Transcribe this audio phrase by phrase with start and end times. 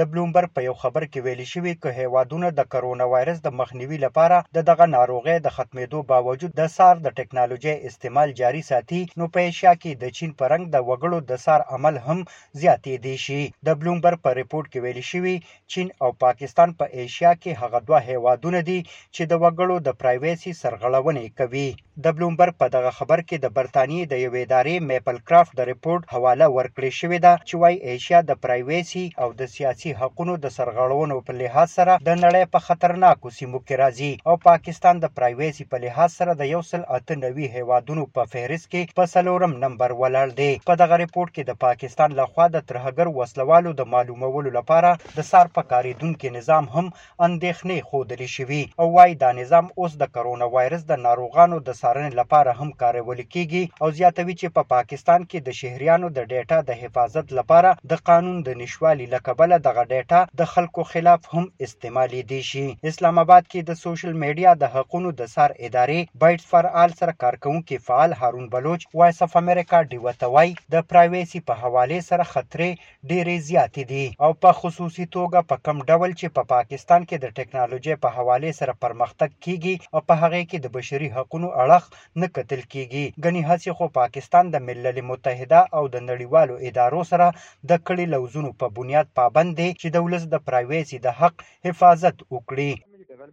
[0.00, 3.98] د بلومبرګ په یو خبر کې ویلي شوي که هیوادونه د کرونا وایرس د مخنیوي
[4.06, 9.24] لپاره د دغه ناروغۍ د ختمېدو باوجود د سار د ټکنالوژۍ استعمال جاري ساتي نو
[9.34, 12.18] په ایشیا کې د چین په رنګ د وګړو د سار عمل هم
[12.60, 15.36] زیاتېدی شي د بلومبرګ په ریپورت کې ویلي شوي
[15.72, 18.78] چین او پاکستان په پا ایشیا کې هغه دوه هیوادونه دي
[19.14, 21.68] چې د وګړو د پرایویسي سرغړونې کوي
[22.02, 26.02] د بلومبرګ په دغه خبر کې د برتانیې د یوې ادارې میپل کرافټ د رپورټ
[26.14, 31.16] حواله ورکړې شوې ده چې وايي ایشیا د پرایویسي او د سیاسي حقونو د سرغړونو
[31.26, 35.76] په لحاظ سره د نړۍ په خطرناکو سیمو کې راځي او پاکستان د پرایویسي په
[35.84, 40.28] لحاظ سره د یو سل اته نوي هیوادونو په فهرست کې په څلورم نمبر ولاړ
[40.40, 44.90] دی په دغه رپورټ کې د پاکستان لخوا د ترهګر وسلوالو د معلومولو لپاره
[45.20, 46.86] د سار په کاریدونکو نظام هم
[47.28, 52.10] اندېښنې ښودلې شوي او وايي دا نظام اوس د کرونا وایرس د ناروغانو د څارنې
[52.18, 56.60] لپاره هم کارول کیږي او زیاتوي چې په پا پاکستان کې د شهريانو د ډیټا
[56.68, 62.22] د حفاظت لپاره د قانون د نشوالي لکبل دغه ډیټا د خلکو خلاف هم استعمالي
[62.30, 62.62] دي شي
[62.92, 67.16] اسلام آباد کې د سوشل میډیا د حقونو د سار ادارې بایټ فار آل سره
[67.26, 73.36] کارکونکو فعال هارون بلوچ وایس اف امریکا ډیوتوي د پرایویسي په حواله سره خطرې ډېرې
[73.50, 77.38] زیاتې دي او په خصوصي توګه په کم ډول چې په پا پاکستان کې د
[77.42, 81.86] ټکنالوژي په حواله سره پرمختګ کیږي او په هغه کې د بشري حقوقو اړه اړخ
[82.20, 87.26] نه کتل کیږي ګنې هڅې خو پاکستان د ملل متحده او د نړیوالو ادارو سره
[87.70, 91.36] د کړي لوزونو په بنیاد پابند دی چې د ولس د پرایوسي د حق
[91.66, 92.70] حفاظت وکړي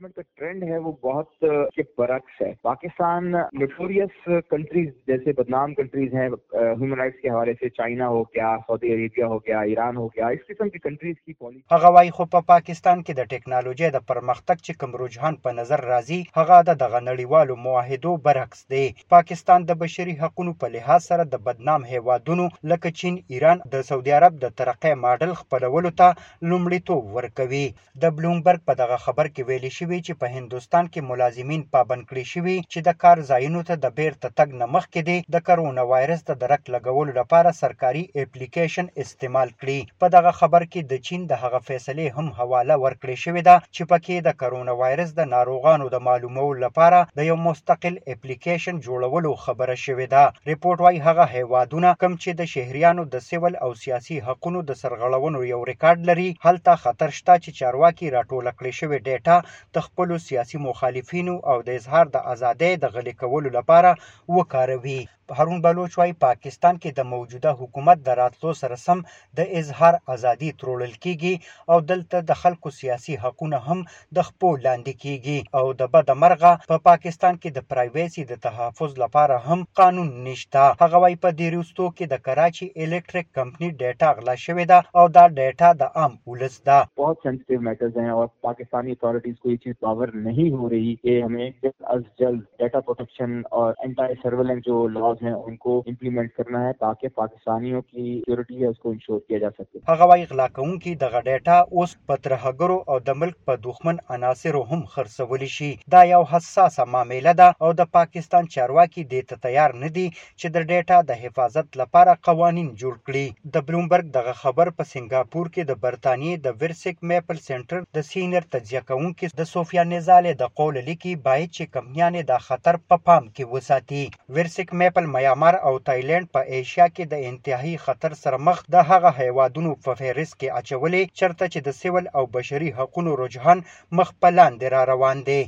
[0.01, 1.29] डेवलपमेंट का ट्रेंड है वो बहुत
[1.75, 3.25] के परक्ष है पाकिस्तान
[3.61, 8.91] नोटोरियस कंट्रीज जैसे बदनाम कंट्रीज हैं ह्यूमन राइट्स के हवाले से चाइना हो गया सऊदी
[8.93, 12.23] अरेबिया हो गया ईरान हो गया इस قسم کې کنټریز کې پالیسي هغه وايي خو
[12.33, 16.77] په پاکستان کې د ټکنالوژي د پرمختګ چې کوم رجحان په نظر راځي هغه د
[16.81, 18.83] دغه نړیوالو معاهدو برعکس دی
[19.15, 24.15] پاکستان د بشري حقوقو په لحاظ سره د بدنام هیوادونو لکه چین ایران د سعودي
[24.19, 27.63] عرب د ترقې ماډل خپلولو ته لومړیتوب ورکوي
[28.05, 32.03] د بلومبرګ په دغه خبر کې ویلي شوی وي چې په هندستان کې ملازمین پابند
[32.09, 35.83] کړي شوي چې د کار ځایونو ته د بیرته تګ نه مخکې دي د کرونا
[35.91, 41.25] وایرس د درک لګولو لپاره سرکاري اپلیکیشن استعمال کړي په دغه خبر کې د چین
[41.31, 45.89] د هغه فیصلې هم حواله ورکړې شوې ده چې پکې د کرونا وایرس د ناروغانو
[45.95, 51.93] د معلومولو لپاره د یو مستقل اپلیکیشن جوړولو خبره شوې ده ریپورت وايي هغه هیوادونه
[52.05, 56.81] کم چې د شهریانو د سیول او سیاسي حقونو د سرغړونو یو ریکارډ لري هلته
[56.85, 59.37] خطر شته چې چارواکي راټول کړي شوی ډیټا
[59.75, 63.89] د خپلو سیاسي مخالفینو او د اظهار د ازادۍ د غلي کولو لپاره
[64.35, 65.01] وکاروي.
[65.37, 69.01] هارون بلوچ وايي پاکستان کې د موجوده حکومت د راتلو سره سم
[69.39, 73.79] د اظهار ازادي تروړل کیږي او دلته د خلکو سیاسي حقونه هم
[74.19, 78.41] د خپل لاندې کیږي او د بد مرغه په پا پاکستان کې د پرایویسي د
[78.47, 84.11] تحفظ لپاره هم قانون نشته هغه وايي په دیروستو کې د کراچي الیکټریک کمپنی ډیټا
[84.19, 88.27] غلا شوې ده او دا ډیټا د عام ولس ده बहुत सेंसिटिव मैटर्स हैं और
[88.49, 92.83] पाकिस्तानी अथॉरिटीज को ये चीज पावर नहीं हो रही कि हमें जल्द अज जल्द डेटा
[92.89, 98.03] प्रोटेक्शन और एंटाई सर्वेलेंस जो लॉज लॉज हैं उनको इम्प्लीमेंट करना है ताकि पाकिस्तानियों की
[98.19, 102.15] सिक्योरिटी है उसको इंश्योर किया जा सके هغه وايي غلا کوونکي دغه ډیټا اوس په
[102.25, 107.47] ترهګرو او د ملک په دښمن عناصرو هم خرڅولی شي دا یو حساسه معامله ده
[107.63, 112.15] او د پاکستان چارواکي دې ته تیار نه دي چې د ډیټا د حفاظت لپاره
[112.29, 117.41] قوانين جوړ کړي د بلومبرګ دغه خبر په سنگاپور کې د برتانیې د ورسک میپل
[117.47, 122.37] سنټر د سینر تجزیه کوونکي د سوفیا نزالې د قول لیکي باید چې کمپنیانې دا
[122.49, 124.01] خطر په پا پام کې وساتي
[124.39, 128.75] ورسک میپل بل میامر او تایلند په ایشیا کې د انتهایی خطر سره مخ د
[128.89, 133.59] هغه هیوادونو په فهرست کې اچولې چرته چې د سیول او بشري حقوقو رجحان
[133.97, 135.41] مخ په لاندې را روان دي